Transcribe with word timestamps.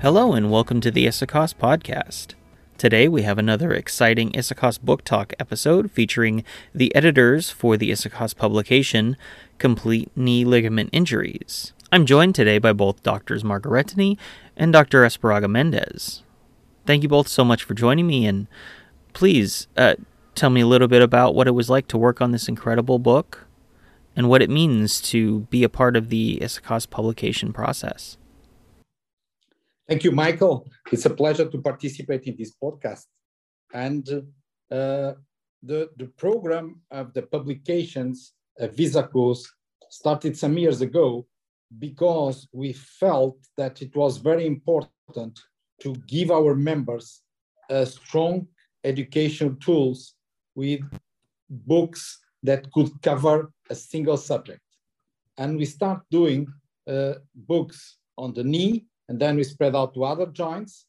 Hello 0.00 0.32
and 0.32 0.48
welcome 0.48 0.80
to 0.82 0.92
the 0.92 1.06
ISAKOS 1.06 1.56
podcast. 1.56 2.34
Today 2.78 3.08
we 3.08 3.22
have 3.22 3.36
another 3.36 3.72
exciting 3.72 4.30
ISAKOS 4.30 4.80
Book 4.80 5.02
Talk 5.02 5.32
episode 5.40 5.90
featuring 5.90 6.44
the 6.72 6.94
editors 6.94 7.50
for 7.50 7.76
the 7.76 7.90
ISAKOS 7.90 8.36
publication, 8.36 9.16
Complex 9.58 10.08
Knee 10.14 10.44
Ligament 10.44 10.90
Injuries. 10.92 11.72
I'm 11.90 12.06
joined 12.06 12.36
today 12.36 12.58
by 12.58 12.72
both 12.72 13.02
Doctors 13.02 13.42
Margheritini 13.42 14.16
and 14.56 14.72
Dr. 14.72 15.02
Espregueira-Mendes. 15.02 16.22
Thank 16.86 17.02
you 17.02 17.08
both 17.08 17.26
so 17.26 17.44
much 17.44 17.64
for 17.64 17.74
joining 17.74 18.06
me, 18.06 18.24
and 18.24 18.46
please 19.14 19.66
uh, 19.76 19.96
tell 20.36 20.50
me 20.50 20.60
a 20.60 20.66
little 20.68 20.86
bit 20.86 21.02
about 21.02 21.34
what 21.34 21.48
it 21.48 21.56
was 21.56 21.68
like 21.68 21.88
to 21.88 21.98
work 21.98 22.20
on 22.20 22.30
this 22.30 22.46
incredible 22.46 23.00
book 23.00 23.48
and 24.14 24.28
what 24.28 24.42
it 24.42 24.48
means 24.48 25.00
to 25.00 25.40
be 25.50 25.64
a 25.64 25.68
part 25.68 25.96
of 25.96 26.08
the 26.08 26.38
Issachos 26.40 26.88
publication 26.88 27.52
process. 27.52 28.16
Thank 29.88 30.04
you, 30.04 30.12
Michael. 30.12 30.68
It's 30.92 31.06
a 31.06 31.10
pleasure 31.10 31.48
to 31.48 31.62
participate 31.62 32.24
in 32.24 32.36
this 32.36 32.52
podcast. 32.62 33.06
And 33.72 34.06
uh, 34.70 35.12
the, 35.62 35.88
the 35.96 36.12
program 36.18 36.82
of 36.90 37.14
the 37.14 37.22
publications 37.22 38.34
of 38.58 38.76
ISAKOS 38.76 39.46
started 39.88 40.36
some 40.36 40.58
years 40.58 40.82
ago 40.82 41.26
because 41.78 42.48
we 42.52 42.74
felt 42.74 43.38
that 43.56 43.80
it 43.80 43.96
was 43.96 44.18
very 44.18 44.46
important 44.46 45.40
to 45.80 45.94
give 46.06 46.30
our 46.30 46.54
members 46.54 47.22
a 47.70 47.86
strong 47.86 48.46
educational 48.84 49.54
tools 49.54 50.14
with 50.54 50.80
books 51.48 52.18
that 52.42 52.70
could 52.72 52.90
cover 53.00 53.50
a 53.70 53.74
single 53.74 54.18
subject. 54.18 54.60
And 55.38 55.56
we 55.56 55.64
start 55.64 56.00
doing 56.10 56.46
uh, 56.86 57.14
books 57.34 57.96
on 58.18 58.34
the 58.34 58.44
knee, 58.44 58.87
and 59.08 59.18
then 59.18 59.36
we 59.36 59.44
spread 59.44 59.74
out 59.74 59.94
to 59.94 60.04
other 60.04 60.26
joints. 60.26 60.86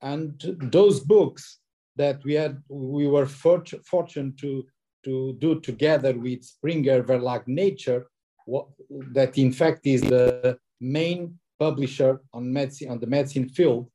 And 0.00 0.40
those 0.60 1.00
books 1.00 1.58
that 1.96 2.22
we 2.24 2.34
had, 2.34 2.62
we 2.68 3.06
were 3.08 3.26
fortunate 3.26 4.38
to, 4.38 4.64
to 5.04 5.36
do 5.38 5.60
together 5.60 6.16
with 6.16 6.44
Springer 6.44 7.02
Verlag 7.02 7.42
Nature, 7.46 8.06
what, 8.46 8.68
that 9.12 9.36
in 9.36 9.52
fact 9.52 9.86
is 9.86 10.00
the 10.02 10.58
main 10.80 11.38
publisher 11.58 12.20
on 12.32 12.52
medicine 12.52 12.90
on 12.90 13.00
the 13.00 13.06
medicine 13.06 13.48
field, 13.48 13.90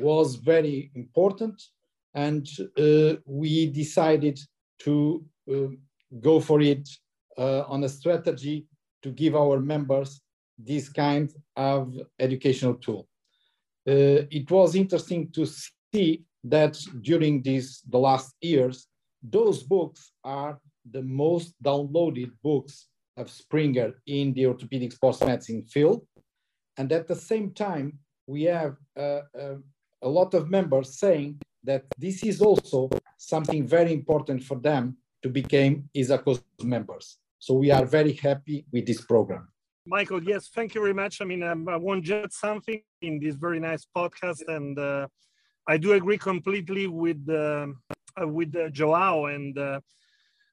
was 0.00 0.36
very 0.36 0.90
important. 0.94 1.62
And 2.14 2.48
uh, 2.78 3.16
we 3.26 3.66
decided 3.66 4.40
to 4.80 5.22
uh, 5.52 5.68
go 6.20 6.40
for 6.40 6.62
it 6.62 6.88
uh, 7.36 7.62
on 7.68 7.84
a 7.84 7.88
strategy 7.88 8.66
to 9.02 9.10
give 9.10 9.36
our 9.36 9.60
members 9.60 10.22
this 10.58 10.88
kind 10.88 11.32
of 11.56 11.94
educational 12.18 12.74
tool. 12.74 13.08
Uh, 13.88 14.26
it 14.30 14.50
was 14.50 14.74
interesting 14.74 15.30
to 15.30 15.46
see 15.46 16.24
that 16.44 16.78
during 17.02 17.42
these 17.42 17.82
the 17.88 17.98
last 17.98 18.34
years, 18.40 18.88
those 19.22 19.62
books 19.62 20.12
are 20.24 20.58
the 20.90 21.02
most 21.02 21.54
downloaded 21.62 22.30
books 22.42 22.88
of 23.16 23.30
Springer 23.30 23.94
in 24.06 24.32
the 24.34 24.46
orthopedic 24.46 24.92
sports 24.92 25.20
medicine 25.20 25.64
field. 25.64 26.06
And 26.76 26.92
at 26.92 27.08
the 27.08 27.16
same 27.16 27.52
time, 27.52 27.98
we 28.26 28.44
have 28.44 28.76
uh, 28.96 29.22
uh, 29.38 29.56
a 30.02 30.08
lot 30.08 30.34
of 30.34 30.50
members 30.50 30.98
saying 30.98 31.38
that 31.64 31.84
this 31.98 32.22
is 32.22 32.40
also 32.40 32.90
something 33.18 33.66
very 33.66 33.92
important 33.92 34.42
for 34.44 34.58
them 34.58 34.96
to 35.22 35.28
become 35.28 35.88
ISAKOS 35.96 36.42
members. 36.62 37.18
So 37.38 37.54
we 37.54 37.70
are 37.70 37.84
very 37.84 38.12
happy 38.12 38.66
with 38.72 38.86
this 38.86 39.00
program. 39.00 39.48
Michael, 39.88 40.20
yes, 40.24 40.48
thank 40.48 40.74
you 40.74 40.80
very 40.80 40.92
much. 40.92 41.20
I 41.20 41.24
mean, 41.24 41.44
um, 41.44 41.68
I 41.68 41.76
want 41.76 42.04
to 42.06 42.26
something 42.30 42.82
in 43.02 43.20
this 43.20 43.36
very 43.36 43.60
nice 43.60 43.86
podcast, 43.96 44.42
and 44.48 44.76
uh, 44.76 45.06
I 45.68 45.76
do 45.76 45.92
agree 45.92 46.18
completely 46.18 46.88
with 46.88 47.24
uh, 47.30 47.68
uh, 48.20 48.26
with 48.26 48.56
uh, 48.56 48.68
Joao. 48.70 49.26
And 49.26 49.56
uh, 49.56 49.80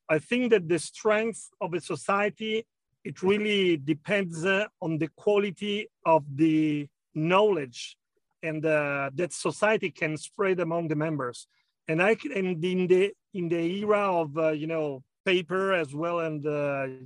I 0.08 0.20
think 0.20 0.52
that 0.52 0.70
the 0.70 0.78
strength 0.78 1.50
of 1.60 1.74
a 1.74 1.82
society 1.82 2.68
it 3.04 3.22
really 3.22 3.76
depends 3.76 4.46
uh, 4.46 4.66
on 4.82 4.98
the 4.98 5.10
quality 5.18 5.88
of 6.06 6.24
the 6.36 6.88
knowledge 7.16 7.98
and 8.44 8.66
uh, 8.66 9.10
that 9.14 9.34
society 9.34 9.90
can 9.90 10.16
spread 10.16 10.60
among 10.62 10.88
the 10.88 10.96
members. 10.96 11.48
And 11.88 12.02
I 12.02 12.16
and 12.36 12.64
in 12.64 12.88
the 12.88 13.12
in 13.34 13.50
the 13.50 13.62
era 13.82 14.14
of 14.22 14.56
you 14.56 14.68
know 14.68 15.04
paper 15.26 15.74
as 15.74 15.96
well 15.96 16.20
and 16.20 16.44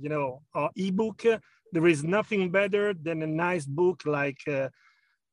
you 0.02 0.10
know 0.10 0.42
ebook 0.76 1.24
there 1.72 1.86
is 1.86 2.04
nothing 2.04 2.50
better 2.50 2.94
than 2.94 3.22
a 3.22 3.26
nice 3.26 3.66
book 3.66 4.02
like 4.04 4.40
uh, 4.48 4.68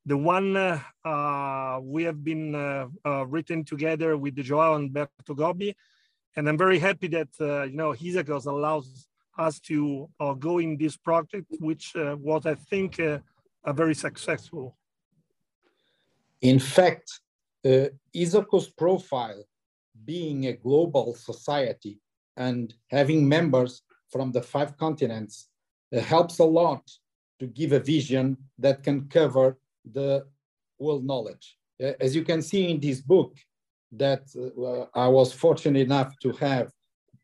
the 0.04 0.16
one 0.16 0.56
uh, 0.56 0.80
uh 1.04 1.80
we 1.82 2.04
have 2.04 2.22
been 2.22 2.54
uh, 2.54 2.86
uh, 3.04 3.26
written 3.26 3.64
together 3.64 4.16
with 4.16 4.36
Joao 4.36 4.74
and 4.74 4.90
Berto 4.92 5.34
Gobbi. 5.34 5.74
And 6.36 6.48
I'm 6.48 6.58
very 6.58 6.78
happy 6.78 7.08
that, 7.08 7.28
you 7.40 7.76
know, 7.76 7.92
ISAKOS 7.92 8.46
allows 8.46 9.08
us 9.38 9.58
to 9.60 10.08
go 10.38 10.58
in 10.58 10.76
this 10.76 10.96
project, 10.96 11.46
which 11.60 11.92
was, 11.96 12.44
I 12.44 12.56
think, 12.56 12.98
a 12.98 13.22
very 13.72 13.94
successful. 13.94 14.76
In 16.42 16.58
fact, 16.58 17.20
uh, 17.64 17.86
profile 18.76 19.44
being 20.04 20.46
a 20.46 20.52
global 20.52 21.14
society 21.14 21.98
and 22.36 22.74
having 22.90 23.26
members 23.26 23.82
from 24.10 24.30
the 24.32 24.42
five 24.42 24.76
continents 24.76 25.34
uh, 25.44 25.55
helps 25.92 26.38
a 26.38 26.44
lot 26.44 26.82
to 27.40 27.46
give 27.46 27.72
a 27.72 27.80
vision 27.80 28.36
that 28.58 28.82
can 28.82 29.08
cover 29.08 29.58
the 29.92 30.26
world 30.78 31.04
knowledge. 31.04 31.58
As 32.00 32.14
you 32.16 32.24
can 32.24 32.42
see 32.42 32.70
in 32.70 32.80
this 32.80 33.00
book, 33.00 33.36
that 33.92 34.24
uh, 34.36 34.98
I 34.98 35.08
was 35.08 35.32
fortunate 35.32 35.80
enough 35.80 36.18
to 36.20 36.32
have 36.32 36.70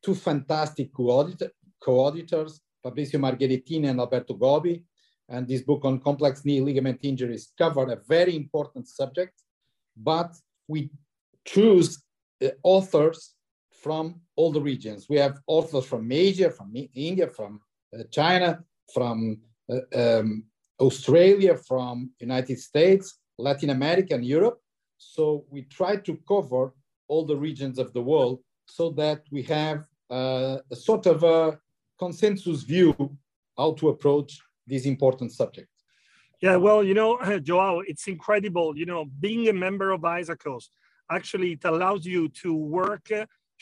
two 0.03 0.15
fantastic 0.15 0.93
co-auditors, 0.93 2.61
Fabrizio 2.83 3.21
Margheritini 3.21 3.89
and 3.89 4.01
Alberto 4.01 4.35
Gobbi. 4.35 4.83
and 5.29 5.49
this 5.49 5.63
book 5.63 5.85
on 5.85 6.01
complex 6.01 6.45
knee 6.45 6.61
ligament 6.61 7.01
injuries 7.03 7.53
covered 7.57 7.91
a 7.91 8.01
very 8.09 8.37
important 8.37 8.87
subject, 8.89 9.43
but 9.97 10.35
we 10.69 10.91
choose 11.45 12.03
uh, 12.45 12.49
authors 12.63 13.35
from 13.71 14.21
all 14.37 14.53
the 14.53 14.61
regions. 14.61 15.09
We 15.09 15.17
have 15.17 15.41
authors 15.47 15.87
from 15.87 16.11
Asia, 16.13 16.51
from 16.51 16.73
India, 16.95 17.27
from 17.27 17.61
China, 18.11 18.63
from 18.93 19.39
uh, 19.71 19.81
um, 19.95 20.45
Australia, 20.81 21.57
from 21.57 22.11
United 22.19 22.59
States, 22.59 23.19
Latin 23.39 23.71
America, 23.71 24.15
and 24.15 24.25
Europe. 24.25 24.61
So 24.99 25.45
we 25.51 25.63
try 25.63 25.97
to 25.97 26.19
cover 26.29 26.75
all 27.09 27.25
the 27.27 27.37
regions 27.37 27.79
of 27.79 27.93
the 27.93 28.03
world 28.03 28.41
so 28.67 28.91
that 28.91 29.23
we 29.31 29.43
have 29.43 29.85
uh, 30.11 30.59
a 30.71 30.77
sort 30.77 31.07
of 31.07 31.23
a 31.23 31.59
consensus 31.99 32.63
view 32.63 32.95
how 33.57 33.73
to 33.75 33.89
approach 33.89 34.39
this 34.67 34.87
important 34.87 35.33
subject. 35.33 35.69
Yeah, 36.41 36.57
well, 36.57 36.83
you 36.83 36.95
know, 36.95 37.19
Joao, 37.43 37.81
it's 37.81 38.09
incredible. 38.09 38.77
You 38.77 38.87
know, 38.87 39.05
being 39.21 39.49
a 39.49 39.53
member 39.53 39.91
of 39.91 40.01
Issachos, 40.01 40.71
actually, 41.11 41.53
it 41.53 41.65
allows 41.65 42.05
you 42.05 42.29
to 42.43 42.55
work 42.55 43.11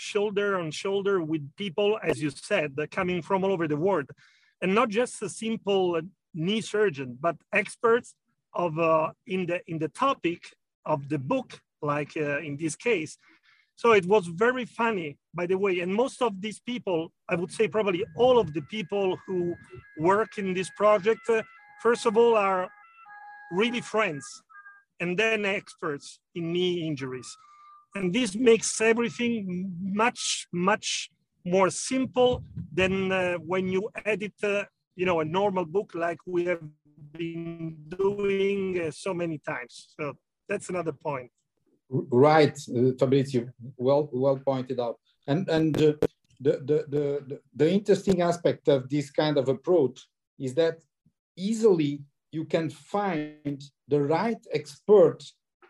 shoulder 0.00 0.58
on 0.58 0.70
shoulder 0.70 1.22
with 1.22 1.42
people, 1.56 1.98
as 2.02 2.22
you 2.22 2.30
said, 2.30 2.70
coming 2.90 3.20
from 3.22 3.44
all 3.44 3.52
over 3.52 3.68
the 3.68 3.76
world, 3.76 4.08
and 4.62 4.74
not 4.74 4.88
just 4.88 5.22
a 5.22 5.28
simple 5.28 6.00
knee 6.34 6.62
surgeon, 6.62 7.18
but 7.20 7.36
experts 7.52 8.14
of 8.54 8.78
uh, 8.78 9.12
in 9.26 9.46
the 9.46 9.60
in 9.70 9.78
the 9.78 9.88
topic 9.88 10.40
of 10.86 11.08
the 11.08 11.18
book, 11.18 11.60
like 11.82 12.12
uh, 12.16 12.38
in 12.48 12.56
this 12.56 12.76
case. 12.76 13.18
So 13.76 13.92
it 13.92 14.06
was 14.06 14.26
very 14.26 14.66
funny, 14.66 15.18
by 15.34 15.46
the 15.46 15.58
way. 15.64 15.80
And 15.80 15.94
most 15.94 16.20
of 16.20 16.32
these 16.44 16.60
people, 16.60 17.12
I 17.28 17.34
would 17.34 17.52
say 17.52 17.66
probably 17.68 18.04
all 18.16 18.38
of 18.38 18.52
the 18.52 18.62
people 18.76 19.18
who 19.26 19.54
work 19.98 20.36
in 20.36 20.52
this 20.54 20.70
project, 20.76 21.24
uh, 21.28 21.42
first 21.82 22.04
of 22.04 22.16
all, 22.16 22.36
are 22.36 22.68
really 23.52 23.80
friends 23.80 24.24
and 25.00 25.18
then 25.18 25.44
experts 25.44 26.20
in 26.34 26.52
knee 26.52 26.86
injuries 26.86 27.30
and 27.94 28.12
this 28.12 28.34
makes 28.34 28.80
everything 28.80 29.72
much 29.80 30.46
much 30.52 31.10
more 31.44 31.70
simple 31.70 32.42
than 32.72 33.10
uh, 33.12 33.34
when 33.38 33.68
you 33.68 33.90
edit 34.04 34.34
uh, 34.42 34.64
you 34.96 35.06
know 35.06 35.20
a 35.20 35.24
normal 35.24 35.64
book 35.64 35.92
like 35.94 36.18
we 36.26 36.44
have 36.44 36.62
been 37.12 37.76
doing 37.88 38.80
uh, 38.80 38.90
so 38.90 39.14
many 39.14 39.38
times. 39.38 39.94
So 39.98 40.14
that's 40.48 40.68
another 40.68 40.92
point. 40.92 41.30
Right 41.88 42.56
uh, 42.76 42.92
fabrizio 42.98 43.48
well 43.76 44.08
well 44.12 44.38
pointed 44.38 44.78
out. 44.80 44.98
And 45.26 45.48
and 45.48 45.76
uh, 45.76 45.92
the, 46.40 46.52
the, 46.68 46.78
the 46.88 47.40
the 47.54 47.70
interesting 47.70 48.22
aspect 48.22 48.68
of 48.68 48.88
this 48.88 49.10
kind 49.10 49.36
of 49.38 49.48
approach 49.48 50.06
is 50.38 50.54
that 50.54 50.78
easily 51.36 52.02
you 52.32 52.44
can 52.44 52.70
find 52.70 53.62
the 53.88 54.00
right 54.00 54.42
expert 54.52 55.18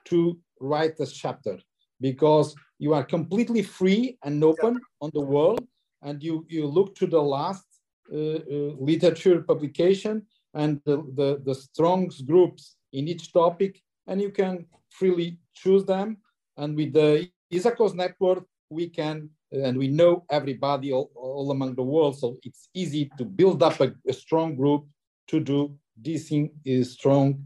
to 0.04 0.38
write 0.60 1.00
a 1.00 1.06
chapter 1.06 1.58
because 2.00 2.54
you 2.78 2.94
are 2.94 3.04
completely 3.04 3.62
free 3.62 4.18
and 4.24 4.42
open 4.42 4.80
on 5.00 5.10
the 5.14 5.20
world 5.20 5.66
and 6.02 6.22
you, 6.22 6.46
you 6.48 6.66
look 6.66 6.94
to 6.96 7.06
the 7.06 7.20
last 7.20 7.64
uh, 8.12 8.16
uh, 8.16 8.74
literature 8.78 9.42
publication 9.42 10.26
and 10.54 10.80
the, 10.84 10.96
the, 11.14 11.42
the 11.44 11.54
strong 11.54 12.10
groups 12.26 12.76
in 12.92 13.06
each 13.06 13.32
topic 13.32 13.80
and 14.06 14.20
you 14.20 14.30
can 14.30 14.66
freely 14.88 15.38
choose 15.54 15.84
them. 15.84 16.16
And 16.56 16.76
with 16.76 16.92
the 16.92 17.28
ISAKOS 17.52 17.94
network, 17.94 18.44
we 18.70 18.88
can, 18.88 19.30
and 19.52 19.76
we 19.76 19.88
know 19.88 20.24
everybody 20.30 20.92
all, 20.92 21.10
all 21.14 21.50
among 21.50 21.74
the 21.74 21.82
world, 21.82 22.18
so 22.18 22.36
it's 22.42 22.68
easy 22.74 23.10
to 23.18 23.24
build 23.24 23.62
up 23.62 23.80
a, 23.80 23.92
a 24.08 24.12
strong 24.12 24.56
group 24.56 24.86
to 25.28 25.40
do 25.40 25.76
this 25.96 26.30
in, 26.30 26.50
is 26.64 26.92
strong 26.92 27.44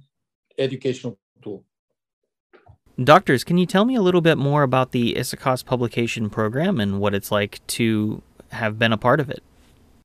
educational 0.59 1.19
tool. 1.43 1.65
Doctors, 3.03 3.43
can 3.43 3.59
you 3.59 3.67
tell 3.67 3.85
me 3.85 3.97
a 3.97 4.01
little 4.01 4.21
bit 4.21 4.39
more 4.39 4.63
about 4.63 4.93
the 4.93 5.15
ISAKOS 5.15 5.65
publication 5.65 6.31
program 6.31 6.79
and 6.79 7.01
what 7.01 7.13
it's 7.13 7.33
like 7.33 7.61
to 7.67 8.23
have 8.51 8.79
been 8.79 8.93
a 8.93 8.97
part 8.97 9.19
of 9.19 9.29
it? 9.29 9.43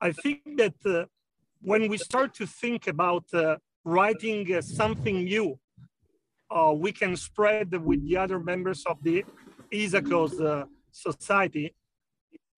I 0.01 0.12
think 0.12 0.41
that 0.57 0.74
uh, 0.83 1.06
when 1.62 1.88
we 1.88 1.97
start 1.97 2.33
to 2.36 2.47
think 2.47 2.88
about 2.88 3.25
uh, 3.31 3.57
writing 3.86 4.51
uh, 4.56 4.62
something 4.62 5.24
new, 5.24 5.59
uh, 6.50 6.74
we 6.75 6.91
can 6.91 7.15
spread 7.15 7.71
with 7.86 8.03
the 8.07 8.18
other 8.18 8.39
members 8.39 8.83
of 8.88 8.97
the 9.03 9.24
ISAKOS 9.71 10.41
uh, 10.44 10.65
society. 10.91 11.71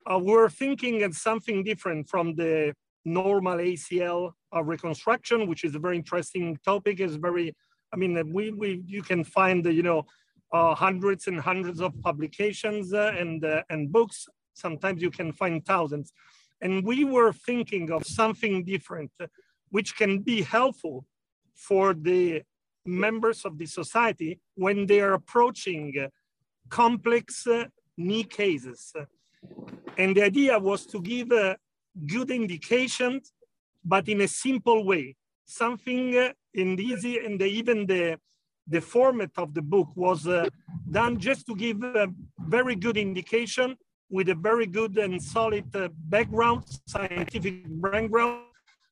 Uh, 0.10 0.18
we're 0.18 0.50
thinking 0.50 1.04
of 1.04 1.14
something 1.14 1.62
different 1.62 2.08
from 2.08 2.36
the 2.36 2.74
normal 3.04 3.58
ACL 3.58 4.32
reconstruction, 4.64 5.46
which 5.48 5.66
is 5.66 5.76
a 5.76 5.80
very 5.80 5.98
interesting 5.98 6.58
topic. 6.64 7.02
is 7.02 7.18
very, 7.18 7.54
I 7.92 7.98
mean, 7.98 8.32
we, 8.32 8.52
we 8.52 8.82
you 8.86 9.02
can 9.02 9.26
find, 9.26 9.66
you 9.66 9.84
know, 9.84 10.06
uh, 10.52 10.76
hundreds 10.76 11.28
and 11.28 11.40
hundreds 11.40 11.80
of 11.82 12.00
publications 12.02 12.94
uh, 12.94 13.14
and, 13.18 13.44
uh, 13.46 13.64
and 13.70 13.92
books. 13.92 14.28
Sometimes 14.54 15.02
you 15.02 15.12
can 15.12 15.32
find 15.32 15.66
thousands. 15.66 16.12
And 16.62 16.86
we 16.86 17.04
were 17.04 17.34
thinking 17.34 17.92
of 17.92 18.06
something 18.06 18.64
different, 18.64 19.12
which 19.70 19.96
can 19.96 20.20
be 20.20 20.42
helpful 20.42 21.06
for 21.56 21.94
the 21.94 22.44
members 22.86 23.46
of 23.46 23.58
the 23.58 23.66
society 23.66 24.40
when 24.56 24.86
they 24.86 25.00
are 25.02 25.14
approaching 25.14 26.10
complex 26.70 27.48
knee 27.98 28.24
cases. 28.24 28.94
And 29.98 30.16
the 30.16 30.24
idea 30.24 30.60
was 30.60 30.86
to 30.88 31.02
give 31.02 31.32
a 31.32 31.58
good 32.06 32.30
indication, 32.30 33.22
but 33.84 34.08
in 34.08 34.22
a 34.22 34.28
simple 34.28 34.86
way, 34.86 35.16
something 35.46 36.14
in 36.54 36.80
easy 36.80 37.18
and 37.26 37.42
even 37.42 37.86
the 37.86 38.18
the 38.68 38.82
format 38.82 39.32
of 39.38 39.54
the 39.54 39.62
book 39.62 39.90
was 39.96 40.28
uh, 40.28 40.48
done 40.90 41.20
just 41.20 41.46
to 41.48 41.56
give 41.56 41.84
a 41.84 42.08
very 42.48 42.76
good 42.76 42.98
indication 42.98 43.76
with 44.10 44.30
a 44.30 44.36
very 44.36 44.68
good 44.68 44.98
and 44.98 45.22
solid 45.22 45.74
uh, 45.76 45.88
background, 46.10 46.64
scientific 46.86 47.64
background, 47.68 48.42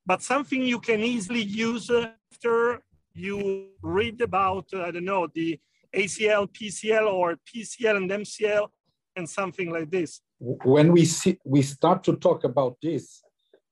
but 0.06 0.21
something 0.21 0.63
you 0.63 0.80
can 0.80 1.01
easily 1.01 1.42
use 1.42 1.92
after 1.92 2.81
you 3.13 3.68
read 3.81 4.21
about, 4.21 4.66
uh, 4.74 4.83
I 4.83 4.92
don't 4.92 5.06
know, 5.06 5.27
the 5.33 5.60
ACL, 5.95 6.48
PCL, 6.48 7.12
or 7.12 7.38
PCL 7.54 7.98
and 7.98 8.10
MCL, 8.10 8.68
and 9.15 9.30
something 9.30 9.69
like 9.72 9.92
this. 9.92 10.22
When 10.39 10.94
we 10.94 11.04
see, 11.06 11.38
we 11.44 11.62
start 11.62 12.04
to 12.06 12.15
talk 12.15 12.45
about 12.45 12.77
this, 12.81 13.22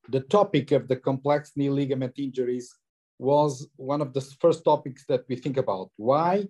the 0.09 0.19
topic 0.19 0.71
of 0.71 0.88
the 0.88 0.97
complex 0.97 1.53
knee 1.55 1.69
ligament 1.69 2.19
injuries 2.19 2.73
was 3.19 3.67
one 3.75 4.01
of 4.01 4.13
the 4.13 4.21
first 4.21 4.63
topics 4.63 5.05
that 5.07 5.25
we 5.27 5.35
think 5.35 5.57
about. 5.57 5.89
Why? 5.97 6.47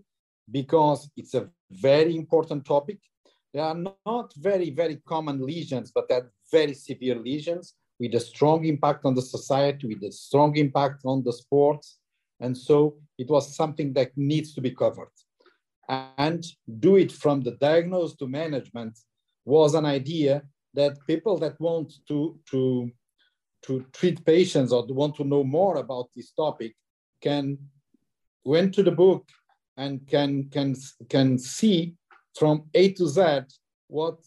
Because 0.51 1.09
it's 1.17 1.33
a 1.33 1.49
very 1.71 2.15
important 2.15 2.65
topic. 2.65 2.99
They 3.53 3.59
are 3.59 3.77
not 4.05 4.33
very, 4.37 4.69
very 4.69 4.97
common 5.07 5.45
lesions, 5.45 5.91
but 5.93 6.07
they're 6.07 6.31
very 6.51 6.73
severe 6.73 7.15
lesions 7.15 7.75
with 7.99 8.13
a 8.13 8.19
strong 8.19 8.65
impact 8.65 9.05
on 9.05 9.15
the 9.15 9.21
society, 9.21 9.87
with 9.87 10.03
a 10.03 10.11
strong 10.11 10.55
impact 10.57 11.01
on 11.05 11.23
the 11.23 11.33
sports. 11.33 11.97
And 12.39 12.55
so 12.55 12.97
it 13.17 13.29
was 13.29 13.55
something 13.55 13.93
that 13.93 14.11
needs 14.15 14.53
to 14.53 14.61
be 14.61 14.71
covered. 14.71 15.09
And 15.89 16.45
do 16.79 16.97
it 16.97 17.11
from 17.11 17.41
the 17.41 17.51
diagnosis 17.51 18.17
to 18.17 18.27
management 18.27 18.99
was 19.45 19.73
an 19.73 19.85
idea 19.85 20.43
that 20.73 20.97
people 21.07 21.37
that 21.39 21.59
want 21.59 21.93
to, 22.09 22.37
to 22.51 22.91
to 23.67 23.85
treat 23.93 24.25
patients 24.25 24.71
or 24.71 24.85
want 24.87 25.15
to 25.15 25.23
know 25.23 25.43
more 25.43 25.77
about 25.77 26.07
this 26.15 26.31
topic 26.31 26.73
can 27.21 27.57
go 28.45 28.53
into 28.55 28.81
the 28.81 28.91
book 28.91 29.27
and 29.75 30.07
can, 30.07 30.49
can, 30.49 30.75
can 31.09 31.37
see 31.37 31.93
from 32.37 32.63
A 32.73 32.93
to 32.93 33.07
Z 33.07 33.41
what 33.87 34.17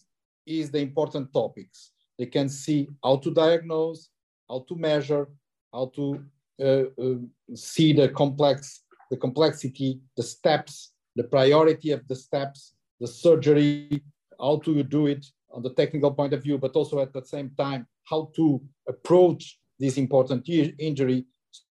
is 0.46 0.70
the 0.70 0.78
important 0.78 1.32
topics. 1.32 1.92
They 2.18 2.26
can 2.26 2.48
see 2.48 2.88
how 3.02 3.16
to 3.16 3.32
diagnose, 3.32 4.10
how 4.48 4.64
to 4.68 4.76
measure, 4.76 5.28
how 5.72 5.90
to 5.96 6.24
uh, 6.62 6.84
uh, 7.02 7.14
see 7.54 7.92
the 7.92 8.10
complex, 8.10 8.82
the 9.10 9.16
complexity, 9.16 10.00
the 10.16 10.22
steps, 10.22 10.92
the 11.16 11.24
priority 11.24 11.92
of 11.92 12.06
the 12.06 12.14
steps, 12.14 12.74
the 13.00 13.06
surgery, 13.06 14.02
how 14.38 14.58
to 14.64 14.82
do 14.82 15.06
it 15.06 15.24
on 15.52 15.62
the 15.62 15.72
technical 15.74 16.12
point 16.12 16.34
of 16.34 16.42
view, 16.42 16.58
but 16.58 16.72
also 16.72 17.00
at 17.00 17.12
the 17.12 17.24
same 17.24 17.50
time, 17.56 17.86
how 18.10 18.30
to 18.36 18.60
approach 18.88 19.58
this 19.78 19.96
important 19.96 20.48
injury. 20.48 21.24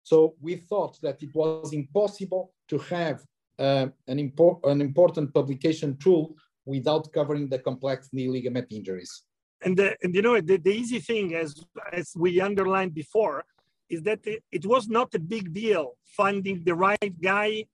So 0.03 0.35
we 0.41 0.57
thought 0.57 0.99
that 1.03 1.23
it 1.23 1.35
was 1.35 1.73
impossible 1.73 2.53
to 2.69 2.79
have 2.79 3.21
uh, 3.59 3.87
an, 4.07 4.19
impor 4.19 4.61
an 4.65 4.81
important 4.81 5.33
publication 5.33 5.97
tool 5.97 6.35
without 6.65 7.13
covering 7.13 7.49
the 7.49 7.59
complex 7.59 8.11
knee 8.13 8.29
ligament 8.29 8.69
injuries. 8.71 9.23
And, 9.63 9.77
the, 9.77 9.97
and 10.03 10.15
you 10.15 10.23
know, 10.23 10.41
the, 10.41 10.59
the 10.59 10.71
easy 10.71 11.01
thing, 11.01 11.35
as, 11.35 11.65
as 11.93 12.13
we 12.17 12.41
underlined 12.41 12.95
before, 12.95 13.45
is 13.89 14.03
that 14.03 14.21
it, 14.25 14.43
it 14.53 14.67
was 14.67 14.89
not 14.89 15.15
a 15.15 15.19
big 15.19 15.55
deal 15.55 15.97
finding 16.05 16.63
the 16.65 16.75
right 16.75 17.21
guy 17.21 17.65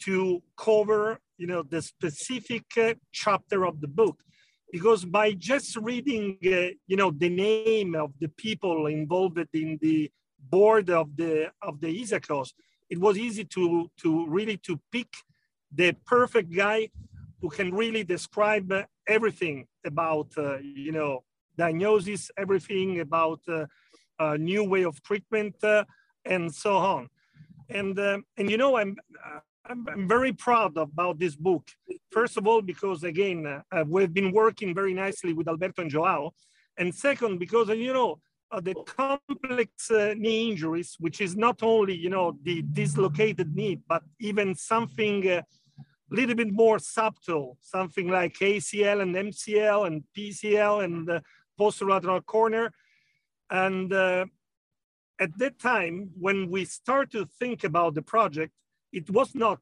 to 0.00 0.42
cover, 0.56 1.18
you 1.38 1.46
know, 1.46 1.62
the 1.62 1.80
specific 1.80 2.64
uh, 2.76 2.94
chapter 3.12 3.66
of 3.66 3.80
the 3.80 3.88
book 3.88 4.22
because 4.72 5.04
by 5.04 5.32
just 5.32 5.76
reading, 5.76 6.38
uh, 6.44 6.74
you 6.86 6.96
know, 6.96 7.10
the 7.10 7.28
name 7.28 7.94
of 7.94 8.12
the 8.20 8.28
people 8.28 8.86
involved 8.86 9.38
in 9.52 9.78
the 9.80 10.10
board 10.50 10.90
of 10.90 11.16
the 11.16 11.50
of 11.62 11.80
the 11.80 12.02
ISAKOS, 12.02 12.52
it 12.90 12.98
was 12.98 13.16
easy 13.18 13.44
to 13.44 13.90
to 14.02 14.26
really 14.28 14.56
to 14.58 14.80
pick 14.92 15.08
the 15.72 15.94
perfect 16.06 16.54
guy 16.54 16.88
who 17.40 17.48
can 17.48 17.72
really 17.74 18.02
describe 18.02 18.72
everything 19.06 19.66
about, 19.84 20.28
uh, 20.38 20.58
you 20.58 20.92
know, 20.92 21.22
diagnosis, 21.56 22.30
everything 22.36 23.00
about 23.00 23.40
uh, 23.48 23.66
a 24.18 24.38
new 24.38 24.64
way 24.64 24.84
of 24.84 25.02
treatment, 25.02 25.54
uh, 25.62 25.84
and 26.24 26.52
so 26.54 26.76
on. 26.76 27.08
And 27.68 27.98
uh, 27.98 28.18
and 28.36 28.50
you 28.50 28.56
know, 28.56 28.76
I'm 28.76 28.96
I'm, 29.68 29.86
I'm, 29.88 30.08
very 30.08 30.32
proud 30.32 30.76
about 30.76 31.18
this 31.18 31.34
book. 31.34 31.68
First 32.10 32.36
of 32.36 32.46
all, 32.46 32.62
because 32.62 33.02
again, 33.04 33.46
uh, 33.46 33.84
we've 33.86 34.12
been 34.12 34.32
working 34.32 34.74
very 34.74 34.94
nicely 34.94 35.32
with 35.32 35.48
Alberto 35.48 35.82
and 35.82 35.90
Joao. 35.90 36.32
And 36.78 36.94
second, 36.94 37.38
because, 37.38 37.68
you 37.70 37.92
know, 37.92 38.20
uh, 38.52 38.60
the 38.60 38.74
complex 38.86 39.90
uh, 39.90 40.14
knee 40.16 40.50
injuries, 40.50 40.96
which 41.00 41.20
is 41.20 41.36
not 41.36 41.62
only, 41.62 41.96
you 41.96 42.10
know, 42.10 42.38
the 42.42 42.62
dislocated 42.62 43.54
knee, 43.54 43.80
but 43.88 44.02
even 44.20 44.54
something 44.54 45.26
a 45.26 45.38
uh, 45.38 45.42
little 46.10 46.34
bit 46.34 46.52
more 46.52 46.78
subtle, 46.78 47.58
something 47.60 48.08
like 48.08 48.34
ACL 48.34 49.02
and 49.02 49.14
MCL 49.14 49.86
and 49.86 50.04
PCL 50.16 50.84
and 50.84 51.10
uh, 51.10 51.20
posterolateral 51.58 52.24
corner. 52.24 52.72
And 53.50 53.92
uh, 53.92 54.26
at 55.18 55.36
that 55.38 55.58
time, 55.58 56.10
when 56.18 56.50
we 56.50 56.64
start 56.64 57.10
to 57.12 57.26
think 57.38 57.64
about 57.64 57.94
the 57.94 58.02
project, 58.02 58.52
it 58.92 59.10
was 59.10 59.34
not 59.34 59.60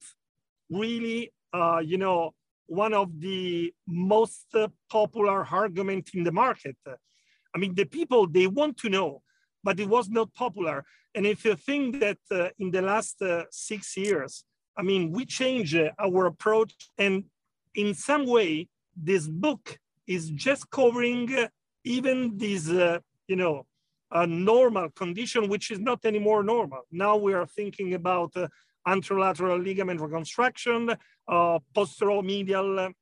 really, 0.70 1.32
uh, 1.52 1.80
you 1.84 1.98
know, 1.98 2.32
one 2.66 2.94
of 2.94 3.20
the 3.20 3.72
most 3.86 4.46
uh, 4.54 4.68
popular 4.90 5.44
argument 5.44 6.10
in 6.14 6.24
the 6.24 6.32
market. 6.32 6.76
I 7.54 7.58
mean, 7.58 7.74
the 7.74 7.84
people, 7.84 8.26
they 8.26 8.46
want 8.46 8.76
to 8.78 8.88
know, 8.88 9.22
but 9.62 9.78
it 9.78 9.88
was 9.88 10.08
not 10.08 10.32
popular. 10.34 10.84
And 11.14 11.26
if 11.26 11.44
you 11.44 11.54
think 11.54 12.00
that 12.00 12.18
uh, 12.30 12.48
in 12.58 12.70
the 12.70 12.82
last 12.82 13.22
uh, 13.22 13.44
six 13.50 13.96
years, 13.96 14.44
I 14.76 14.82
mean, 14.82 15.12
we 15.12 15.24
changed 15.24 15.76
uh, 15.76 15.90
our 15.98 16.26
approach 16.26 16.74
and 16.98 17.24
in 17.74 17.94
some 17.94 18.26
way, 18.26 18.68
this 18.96 19.26
book 19.26 19.78
is 20.06 20.30
just 20.30 20.70
covering 20.70 21.32
uh, 21.34 21.48
even 21.84 22.36
this, 22.36 22.68
you 22.68 23.36
know, 23.36 23.66
a 24.10 24.26
normal 24.26 24.90
condition, 24.90 25.48
which 25.48 25.70
is 25.70 25.80
not 25.80 26.04
anymore 26.04 26.42
normal. 26.42 26.82
Now 26.92 27.16
we 27.16 27.34
are 27.34 27.46
thinking 27.46 27.94
about 27.94 28.32
anterolateral 28.86 29.62
ligament 29.62 30.00
reconstruction, 30.00 30.90
uh, 31.28 31.58
posteromedial 31.74 32.92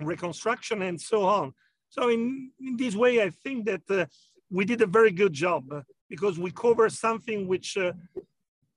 reconstruction, 0.00 0.82
and 0.82 1.00
so 1.00 1.24
on. 1.24 1.52
So 1.88 2.08
in, 2.08 2.50
in 2.60 2.76
this 2.76 2.94
way, 2.94 3.22
I 3.22 3.30
think 3.30 3.66
that 3.66 3.82
uh, 3.90 4.06
we 4.50 4.64
did 4.64 4.80
a 4.82 4.86
very 4.86 5.10
good 5.10 5.32
job 5.32 5.64
because 6.08 6.38
we 6.38 6.50
covered 6.50 6.92
something 6.92 7.46
which 7.46 7.76
uh, 7.76 7.92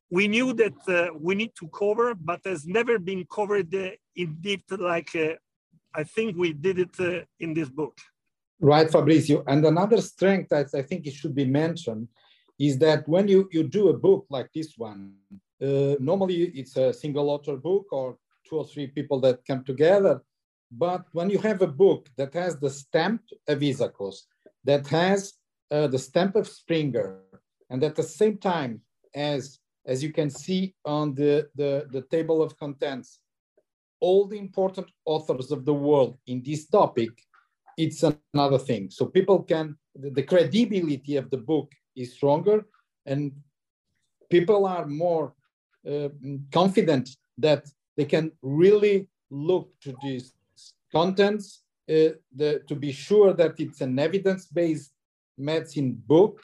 we 0.10 0.28
knew 0.28 0.54
that 0.54 0.80
uh, 0.88 1.14
we 1.20 1.34
need 1.36 1.54
to 1.60 1.68
cover, 1.70 2.14
but 2.16 2.42
has 2.46 2.66
never 2.66 3.00
been 3.00 3.26
covered 3.26 3.74
uh, 3.74 3.90
in 4.16 4.38
depth 4.42 4.72
like 4.80 5.16
uh, 5.16 5.34
I 5.96 6.04
think 6.04 6.38
we 6.38 6.54
did 6.54 6.80
it 6.80 7.00
uh, 7.00 7.22
in 7.40 7.54
this 7.54 7.70
book. 7.70 7.98
Right, 8.60 8.90
Fabrizio. 8.90 9.44
And 9.48 9.66
another 9.66 10.02
strength 10.02 10.50
that 10.50 10.68
I 10.74 10.82
think 10.82 11.06
it 11.06 11.14
should 11.14 11.36
be 11.36 11.46
mentioned 11.46 12.08
is 12.60 12.78
that 12.80 13.08
when 13.08 13.28
you, 13.28 13.50
you 13.52 13.64
do 13.64 13.90
a 13.90 13.94
book 13.94 14.26
like 14.30 14.50
this 14.54 14.74
one, 14.78 15.14
uh, 15.62 15.96
normally 16.00 16.44
it's 16.56 16.76
a 16.78 16.94
single 16.94 17.30
author 17.30 17.58
book 17.58 17.88
or 17.92 18.18
two 18.48 18.58
or 18.58 18.66
three 18.66 18.88
people 18.88 19.20
that 19.22 19.46
come 19.46 19.64
together. 19.64 20.22
But 20.72 21.06
when 21.12 21.30
you 21.30 21.40
have 21.40 21.62
a 21.62 21.68
book 21.68 22.10
that 22.18 22.34
has 22.34 22.58
the 22.58 22.70
stamp 22.70 23.22
of 23.48 23.60
ISAKOS, 23.60 24.16
that 24.64 24.88
has 24.88 25.34
uh, 25.72 25.88
the 25.88 26.00
stamp 26.00 26.36
of 26.36 26.48
Springer, 26.48 27.20
and 27.70 27.84
at 27.84 27.96
the 27.96 28.04
same 28.04 28.38
time, 28.38 28.82
as 29.14 29.60
as 29.86 30.02
you 30.02 30.12
can 30.14 30.30
see 30.30 30.74
on 30.86 31.14
the, 31.14 31.48
the, 31.56 31.86
the 31.92 32.02
table 32.04 32.42
of 32.42 32.58
contents, 32.58 33.20
all 34.00 34.26
the 34.28 34.38
important 34.38 34.88
authors 35.06 35.52
of 35.52 35.66
the 35.66 35.74
world 35.74 36.18
in 36.28 36.42
this 36.44 36.68
topic, 36.68 37.10
it's 37.78 38.04
another 38.34 38.58
thing. 38.58 38.90
So 38.90 39.06
people 39.06 39.44
can, 39.44 39.78
the, 39.96 40.10
the 40.10 40.24
credibility 40.24 41.18
of 41.18 41.30
the 41.30 41.38
book 41.38 41.72
is 41.96 42.14
stronger 42.14 42.66
and 43.06 43.32
people 44.30 44.66
are 44.66 44.86
more 44.86 45.34
confident 46.52 47.10
that 47.38 47.66
they 47.98 48.06
can 48.06 48.32
really 48.42 49.08
look 49.30 49.70
to 49.82 49.96
these 50.02 50.34
contents 50.92 51.64
uh, 51.90 52.16
the, 52.36 52.62
to 52.68 52.76
be 52.76 52.92
sure 52.92 53.34
that 53.34 53.60
it's 53.60 53.82
an 53.82 54.00
evidence-based 54.00 54.94
medicine 55.38 56.02
book 56.08 56.42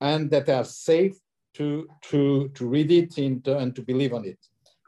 and 0.00 0.30
that 0.30 0.46
they 0.46 0.52
are 0.52 0.64
safe 0.64 1.16
to, 1.54 1.88
to, 2.02 2.48
to 2.54 2.66
read 2.66 2.92
it 2.92 3.16
and 3.18 3.44
to, 3.44 3.58
and 3.58 3.74
to 3.74 3.82
believe 3.82 4.12
on 4.12 4.24
it. 4.24 4.38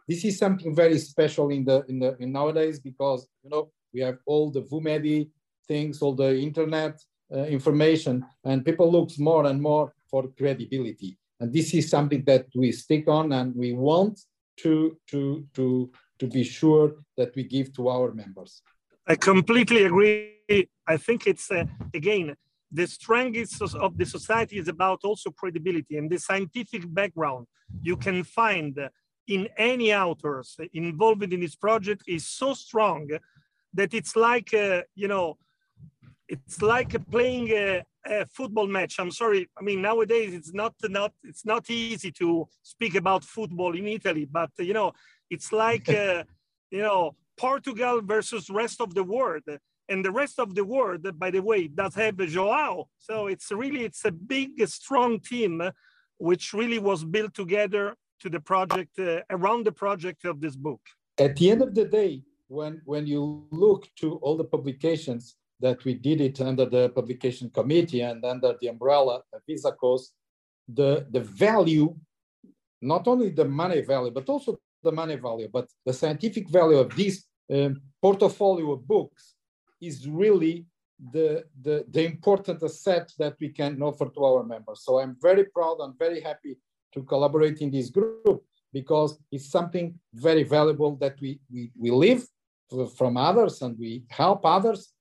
This 0.07 0.25
is 0.25 0.39
something 0.39 0.75
very 0.75 0.99
special 0.99 1.51
in 1.51 1.65
the, 1.65 1.85
in 1.89 1.99
the 1.99 2.17
in 2.19 2.33
nowadays 2.33 2.79
because 2.81 3.29
you 3.43 3.51
know 3.51 3.71
we 3.93 4.01
have 4.01 4.19
all 4.25 4.51
the 4.51 4.63
VUMEDI 4.63 5.29
things, 5.67 6.01
all 6.01 6.15
the 6.15 6.35
internet 6.39 6.99
uh, 7.35 7.41
information, 7.45 8.25
and 8.45 8.65
people 8.65 8.91
looks 8.91 9.19
more 9.19 9.47
and 9.47 9.61
more 9.61 9.93
for 10.11 10.29
credibility. 10.29 11.19
And 11.41 11.53
this 11.53 11.73
is 11.75 11.89
something 11.89 12.25
that 12.25 12.47
we 12.55 12.73
stick 12.73 13.09
on 13.09 13.33
and 13.33 13.55
we 13.55 13.73
want 13.73 14.21
to, 14.59 14.99
to, 15.09 15.47
to, 15.55 15.91
to 16.19 16.27
be 16.27 16.43
sure 16.43 16.95
that 17.17 17.35
we 17.37 17.45
give 17.45 17.73
to 17.75 17.89
our 17.89 18.13
members. 18.13 18.63
I 19.07 19.15
completely 19.17 19.85
agree. 19.85 20.69
I 20.87 20.97
think 20.97 21.27
it's, 21.27 21.51
uh, 21.51 21.65
again, 21.95 22.35
the 22.71 22.87
strength 22.87 23.61
of 23.63 23.97
the 23.97 24.05
society 24.05 24.59
is 24.59 24.69
about 24.69 25.01
also 25.05 25.31
credibility 25.31 25.97
and 25.97 26.11
the 26.11 26.19
scientific 26.19 26.83
background 26.93 27.47
you 27.83 27.97
can 27.97 28.25
find 28.25 28.79
in 29.27 29.49
any 29.57 29.95
authors 29.95 30.57
involved 30.73 31.33
in 31.33 31.41
this 31.41 31.55
project 31.55 32.03
is 32.07 32.27
so 32.27 32.55
strong 32.55 33.09
that 33.73 33.95
it's 33.95 34.17
like, 34.17 34.53
uh, 34.55 34.83
you 34.95 35.09
know, 35.09 35.37
it's 36.29 36.61
like 36.61 37.11
playing 37.11 37.49
a, 37.51 37.83
a, 38.09 38.27
football 38.27 38.67
match. 38.67 38.97
I'm 38.99 39.11
sorry. 39.11 39.49
I 39.59 39.63
mean, 39.63 39.83
nowadays 39.83 40.35
it's 40.35 40.53
not 40.53 40.75
not 40.85 41.13
it's 41.23 41.45
not 41.45 41.71
easy 41.71 42.11
to 42.13 42.49
speak 42.63 42.95
about 42.95 43.25
football 43.25 43.77
in 43.77 43.87
Italy, 43.87 44.25
but 44.25 44.51
you 44.59 44.75
know, 44.75 44.93
it's 45.31 45.53
like 45.53 45.89
uh, 46.03 46.25
you 46.71 46.83
know 46.83 47.15
Portugal 47.37 48.01
versus 48.03 48.51
rest 48.51 48.81
of 48.81 48.95
the 48.95 49.05
world, 49.05 49.45
and 49.89 50.05
the 50.05 50.11
rest 50.11 50.39
of 50.39 50.55
the 50.55 50.65
world, 50.65 51.07
by 51.19 51.31
the 51.31 51.43
way, 51.43 51.69
does 51.69 51.95
have 51.95 52.17
Joao. 52.17 52.89
So 52.99 53.27
it's 53.29 53.51
really 53.51 53.85
it's 53.85 54.05
a 54.05 54.13
big, 54.13 54.51
strong 54.69 55.21
team, 55.21 55.63
which 56.19 56.53
really 56.53 56.79
was 56.79 57.05
built 57.05 57.35
together 57.35 57.95
to 58.21 58.29
the 58.29 58.41
project 58.41 58.99
uh, 58.99 59.21
around 59.31 59.65
the 59.65 59.73
project 59.73 60.25
of 60.25 60.41
this 60.41 60.57
book. 60.57 60.81
At 61.19 61.37
the 61.37 61.51
end 61.51 61.63
of 61.63 61.75
the 61.75 61.85
day, 61.85 62.23
when 62.49 62.81
when 62.85 63.07
you 63.07 63.47
look 63.51 63.89
to 63.97 64.17
all 64.17 64.37
the 64.37 64.45
publications 64.45 65.37
that 65.61 65.85
we 65.85 65.95
did 65.95 66.21
it 66.21 66.41
under 66.41 66.67
the 66.67 66.89
publication 66.91 67.51
committee 67.51 68.01
and 68.01 68.25
under 68.25 68.55
the 68.61 68.69
umbrella 68.69 69.23
of 69.33 69.43
ISAKOS, 69.49 70.03
the, 70.69 71.07
the 71.11 71.21
value, 71.21 71.95
not 72.81 73.09
only 73.09 73.31
the 73.31 73.45
money 73.45 73.81
value, 73.81 74.11
but 74.11 74.29
also 74.29 74.59
the 74.83 74.93
money 74.93 75.17
value, 75.17 75.49
but 75.53 75.69
the 75.85 75.93
scientific 75.93 76.49
value 76.49 76.79
of 76.79 76.95
this 76.95 77.25
um, 77.53 77.81
portfolio 78.01 78.73
of 78.73 78.87
books 78.87 79.35
is 79.81 80.09
really 80.09 80.67
the, 81.13 81.45
the, 81.63 81.85
the 81.91 82.05
important 82.05 82.63
asset 82.63 83.11
that 83.19 83.35
we 83.41 83.49
can 83.49 83.81
offer 83.83 84.09
to 84.09 84.25
our 84.25 84.45
members. 84.45 84.83
So 84.85 84.99
I'm 85.01 85.17
very 85.21 85.45
proud 85.45 85.79
and 85.81 85.99
very 85.99 86.21
happy 86.21 86.57
to 86.95 87.03
collaborate 87.03 87.61
in 87.61 87.71
this 87.71 87.91
group 87.91 88.45
because 88.73 89.19
it's 89.31 89.51
something 89.51 89.99
very 90.15 90.43
valuable 90.43 90.97
that 90.97 91.17
we, 91.21 91.41
we, 91.53 91.71
we 91.77 91.91
live 91.91 92.25
from 92.97 93.17
others 93.17 93.63
and 93.63 93.79
we 93.79 94.05
help 94.11 94.45
others 94.45 94.93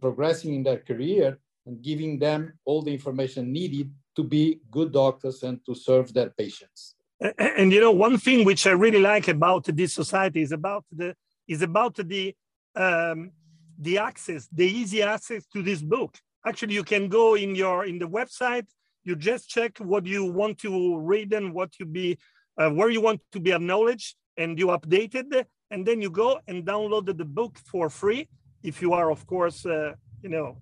progressing 0.00 0.54
in 0.54 0.62
their 0.62 0.78
career 0.78 1.38
and 1.66 1.82
giving 1.82 2.18
them 2.18 2.52
all 2.64 2.82
the 2.82 2.92
information 2.92 3.52
needed 3.52 3.90
to 4.14 4.22
be 4.22 4.60
good 4.70 4.92
doctors 4.92 5.42
and 5.42 5.64
to 5.66 5.74
serve 5.74 6.12
their 6.14 6.30
patients. 6.30 6.94
And, 7.20 7.34
and 7.38 7.72
you 7.72 7.80
know, 7.80 7.92
one 7.92 8.18
thing 8.18 8.44
which 8.44 8.66
I 8.66 8.70
really 8.70 9.00
like 9.00 9.28
about 9.28 9.64
this 9.64 9.92
society 9.92 10.42
is 10.42 10.52
about 10.52 10.84
the 10.90 11.14
is 11.48 11.62
about 11.62 11.96
the 11.96 12.34
um, 12.74 13.32
the 13.78 13.98
access, 13.98 14.48
the 14.52 14.66
easy 14.66 15.02
access 15.02 15.46
to 15.46 15.62
this 15.62 15.82
book. 15.82 16.16
Actually, 16.46 16.74
you 16.74 16.84
can 16.84 17.08
go 17.08 17.34
in 17.34 17.54
your 17.54 17.84
in 17.84 17.98
the 17.98 18.08
website. 18.08 18.66
You 19.04 19.16
just 19.16 19.48
check 19.48 19.78
what 19.78 20.06
you 20.06 20.24
want 20.24 20.58
to 20.58 20.98
read 20.98 21.32
and 21.32 21.54
what 21.54 21.78
you 21.78 21.86
be 21.86 22.18
uh, 22.58 22.70
where 22.70 22.90
you 22.90 23.00
want 23.00 23.20
to 23.32 23.40
be 23.40 23.52
acknowledged, 23.52 24.16
and 24.36 24.58
you 24.58 24.68
update 24.68 25.14
it, 25.14 25.46
and 25.70 25.86
then 25.86 26.00
you 26.00 26.10
go 26.10 26.40
and 26.46 26.64
download 26.64 27.06
the 27.06 27.24
book 27.24 27.58
for 27.70 27.90
free 27.90 28.28
if 28.66 28.82
you 28.82 28.92
are, 28.92 29.10
of 29.10 29.26
course, 29.26 29.64
uh, 29.64 29.94
you 30.22 30.28
know, 30.28 30.58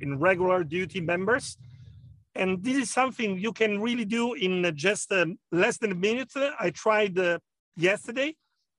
in 0.00 0.18
regular 0.18 0.62
duty 0.62 1.00
members. 1.00 1.56
And 2.34 2.62
this 2.62 2.76
is 2.76 2.90
something 2.90 3.38
you 3.38 3.52
can 3.52 3.80
really 3.80 4.04
do 4.04 4.34
in 4.34 4.52
just 4.76 5.10
uh, 5.10 5.26
less 5.50 5.78
than 5.78 5.92
a 5.92 6.00
minute. 6.08 6.32
I 6.60 6.70
tried 6.70 7.18
uh, 7.18 7.38
yesterday. 7.76 8.36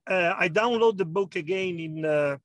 Uh, 0.07 0.33
I 0.38 0.47
download 0.49 0.97
the 0.97 1.05
book 1.05 1.35
again 1.35 1.79
in 1.79 2.05
uh, 2.05 2.38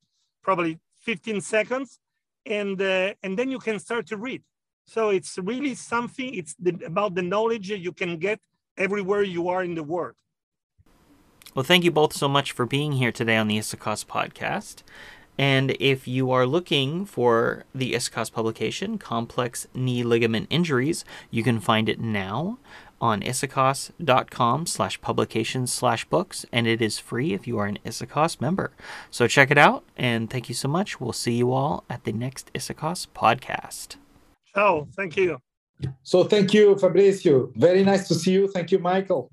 probably 0.42 0.78
15 1.02 1.40
seconds, 1.40 1.98
and 2.44 2.80
uh, 2.80 3.14
and 3.22 3.38
then 3.38 3.50
you 3.50 3.58
can 3.58 3.78
start 3.78 4.06
to 4.08 4.16
read. 4.16 4.42
So 4.86 5.10
it's 5.10 5.38
really 5.38 5.74
something. 5.74 6.34
It's 6.34 6.54
the, 6.58 6.72
about 6.84 7.14
the 7.14 7.22
knowledge 7.22 7.70
you 7.70 7.92
can 7.92 8.18
get 8.18 8.40
everywhere 8.76 9.22
you 9.22 9.48
are 9.48 9.62
in 9.62 9.74
the 9.74 9.82
world. 9.82 10.16
Well, 11.54 11.64
thank 11.64 11.84
you 11.84 11.92
both 11.92 12.12
so 12.12 12.28
much 12.28 12.50
for 12.50 12.66
being 12.66 12.92
here 12.92 13.12
today 13.12 13.36
on 13.36 13.46
the 13.46 13.56
ISAKOS 13.56 14.04
podcast. 14.06 14.82
And 15.36 15.76
if 15.80 16.06
you 16.06 16.30
are 16.30 16.46
looking 16.46 17.04
for 17.04 17.64
the 17.74 17.92
ISAKOS 17.92 18.32
publication, 18.32 18.98
Complex 18.98 19.66
Knee 19.74 20.04
Ligament 20.04 20.46
Injuries, 20.50 21.04
you 21.30 21.42
can 21.42 21.60
find 21.60 21.88
it 21.88 22.00
now 22.00 22.58
on 23.00 23.20
isakos.com 23.20 24.66
slash 24.66 25.00
publications 25.00 25.72
slash 25.72 26.04
books, 26.06 26.46
and 26.52 26.66
it 26.66 26.80
is 26.80 26.98
free 26.98 27.34
if 27.34 27.46
you 27.46 27.58
are 27.58 27.66
an 27.66 27.78
Isakos 27.84 28.40
member. 28.40 28.70
So 29.10 29.26
check 29.26 29.50
it 29.50 29.58
out, 29.58 29.84
and 29.96 30.30
thank 30.30 30.48
you 30.48 30.54
so 30.54 30.68
much. 30.68 31.00
We'll 31.00 31.12
see 31.12 31.34
you 31.34 31.52
all 31.52 31.84
at 31.90 32.04
the 32.04 32.12
next 32.12 32.50
Isakos 32.54 33.08
podcast. 33.14 33.96
Oh, 34.54 34.86
thank 34.96 35.16
you. 35.16 35.38
So 36.02 36.24
thank 36.24 36.54
you, 36.54 36.76
Fabrizio. 36.78 37.50
Very 37.56 37.82
nice 37.84 38.08
to 38.08 38.14
see 38.14 38.32
you. 38.32 38.48
Thank 38.48 38.70
you, 38.70 38.78
Michael. 38.78 39.30